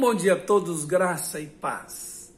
[0.00, 2.34] Bom dia a todos, graça e paz.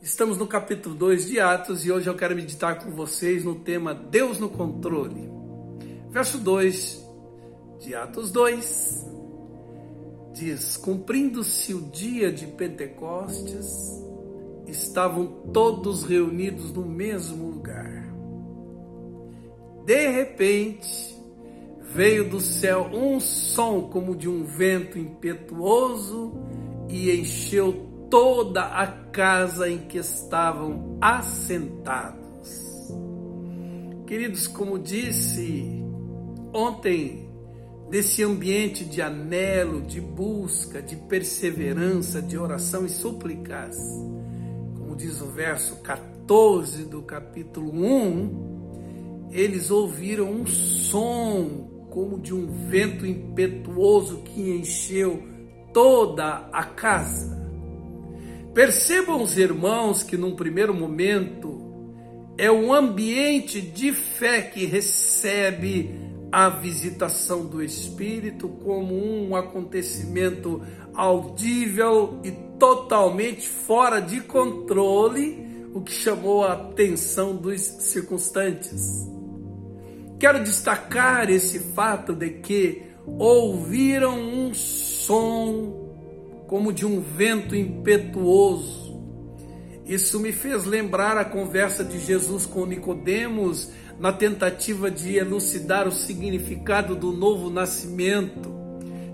[0.00, 3.92] Estamos no capítulo 2 de Atos e hoje eu quero meditar com vocês no tema
[3.92, 5.30] Deus no controle.
[6.08, 7.06] Verso 2
[7.80, 9.06] de Atos 2
[10.32, 14.02] diz: Cumprindo-se o dia de Pentecostes,
[14.66, 18.10] estavam todos reunidos no mesmo lugar.
[19.84, 21.15] De repente,
[21.94, 26.34] veio do céu um som como de um vento impetuoso
[26.88, 32.26] e encheu toda a casa em que estavam assentados.
[34.06, 35.82] Queridos, como disse
[36.52, 37.28] ontem,
[37.90, 43.76] desse ambiente de anelo, de busca, de perseverança, de oração e súplicas,
[44.78, 52.46] como diz o verso 14 do capítulo 1, eles ouviram um som como de um
[52.68, 55.22] vento impetuoso que encheu
[55.72, 57.34] toda a casa.
[58.52, 61.58] Percebam os irmãos que num primeiro momento
[62.36, 65.98] é o ambiente de fé que recebe
[66.30, 70.60] a visitação do Espírito como um acontecimento
[70.92, 79.16] audível e totalmente fora de controle, o que chamou a atenção dos circunstantes.
[80.18, 85.86] Quero destacar esse fato de que ouviram um som
[86.46, 88.86] como de um vento impetuoso.
[89.84, 93.70] Isso me fez lembrar a conversa de Jesus com Nicodemos
[94.00, 98.54] na tentativa de elucidar o significado do novo nascimento.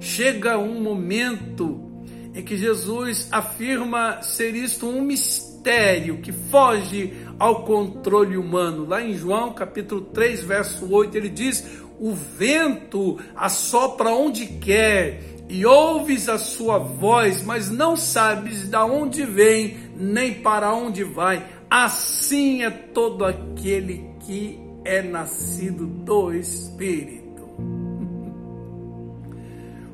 [0.00, 1.92] Chega um momento
[2.34, 5.02] em que Jesus afirma ser isto um
[5.62, 8.84] mistério que foge ao controle humano.
[8.84, 11.64] Lá em João capítulo 3, verso 8, ele diz:
[12.00, 19.24] O vento assopra onde quer e ouves a sua voz, mas não sabes de onde
[19.24, 21.46] vem nem para onde vai.
[21.70, 27.22] Assim é todo aquele que é nascido do Espírito.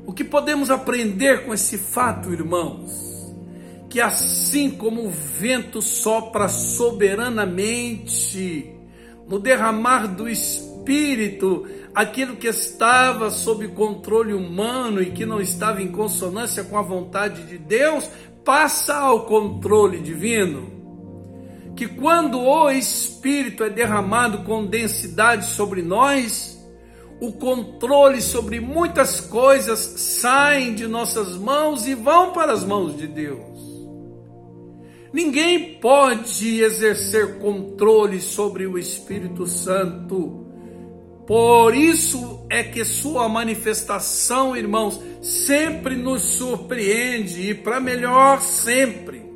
[0.05, 3.18] O que podemos aprender com esse fato, irmãos?
[3.89, 8.73] Que assim como o vento sopra soberanamente
[9.27, 15.91] no derramar do Espírito, aquilo que estava sob controle humano e que não estava em
[15.91, 18.09] consonância com a vontade de Deus,
[18.43, 20.79] passa ao controle divino.
[21.75, 26.59] Que quando o Espírito é derramado com densidade sobre nós,
[27.21, 33.07] o controle sobre muitas coisas saem de nossas mãos e vão para as mãos de
[33.07, 33.48] Deus.
[35.11, 40.45] Ninguém pode exercer controle sobre o Espírito Santo.
[41.25, 49.29] Por isso é que sua manifestação, irmãos, sempre nos surpreende e para melhor sempre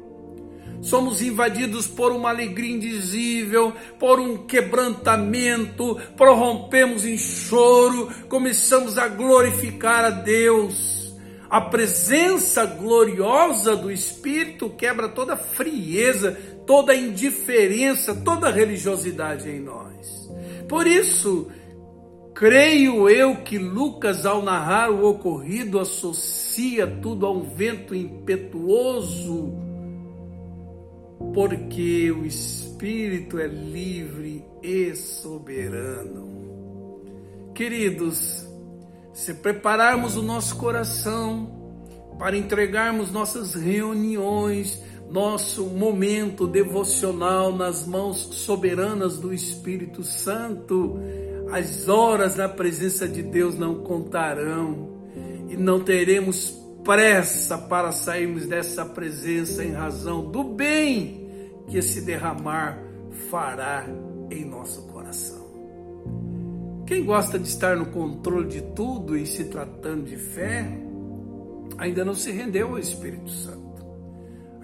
[0.83, 10.03] somos invadidos por uma alegria indizível, por um quebrantamento, prorrompemos em choro, começamos a glorificar
[10.03, 10.92] a Deus.
[11.53, 16.31] A presença gloriosa do Espírito quebra toda frieza,
[16.65, 20.31] toda indiferença, toda religiosidade em nós.
[20.67, 21.51] Por isso,
[22.33, 29.53] creio eu que Lucas, ao narrar o ocorrido, associa tudo a um vento impetuoso
[31.35, 36.33] porque o Espírito é livre e soberano.
[37.53, 38.51] Queridos,
[39.13, 41.61] se prepararmos o nosso coração
[42.17, 50.99] para entregarmos nossas reuniões, nosso momento devocional nas mãos soberanas do Espírito Santo,
[51.51, 54.89] as horas na presença de Deus não contarão
[55.47, 61.23] e não teremos pressa para sairmos dessa presença em razão do bem
[61.67, 62.81] que esse derramar
[63.29, 63.85] fará
[64.31, 65.52] em nosso coração.
[66.85, 70.67] Quem gosta de estar no controle de tudo e se tratando de fé,
[71.77, 73.63] ainda não se rendeu ao Espírito Santo.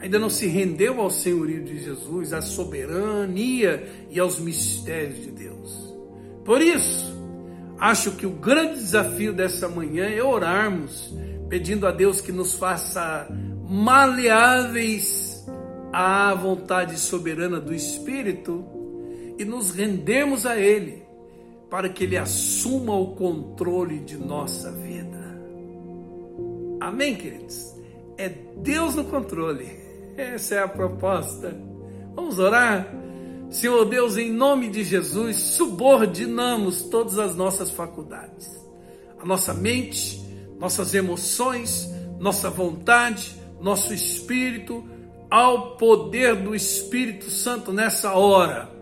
[0.02, 5.96] Ainda não se rendeu ao senhorio de Jesus, à soberania e aos mistérios de Deus.
[6.44, 7.14] Por isso,
[7.78, 11.14] acho que o grande desafio dessa manhã é orarmos
[11.50, 13.28] pedindo a Deus que nos faça
[13.68, 15.46] maleáveis
[15.92, 18.66] à vontade soberana do Espírito
[19.38, 21.09] e nos rendemos a Ele
[21.70, 25.20] para que Ele assuma o controle de nossa vida.
[26.80, 27.76] Amém, queridos?
[28.18, 29.68] É Deus no controle.
[30.18, 31.56] Essa é a proposta.
[32.16, 32.94] Vamos orar?
[33.50, 38.48] Senhor Deus, em nome de Jesus, subordinamos todas as nossas faculdades,
[39.20, 40.24] a nossa mente,
[40.60, 41.90] nossas emoções,
[42.20, 44.84] nossa vontade, nosso espírito
[45.30, 48.79] ao poder do Espírito Santo nessa hora.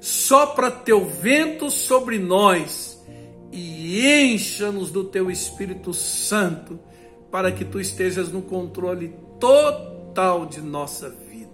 [0.00, 3.04] Sopra teu vento sobre nós
[3.52, 6.80] e encha-nos do teu Espírito Santo,
[7.30, 11.50] para que tu estejas no controle total de nossa vida.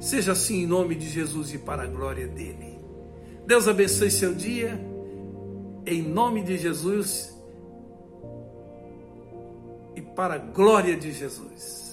[0.00, 2.80] Seja assim em nome de Jesus e para a glória dele.
[3.46, 4.80] Deus abençoe seu dia,
[5.86, 7.34] em nome de Jesus
[9.94, 11.89] e para a glória de Jesus.